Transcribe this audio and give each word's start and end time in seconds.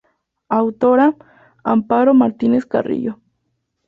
Autora: 0.59 1.07
Amparo 1.73 2.15
Martínez 2.15 2.65
Carrillo. 2.65 3.13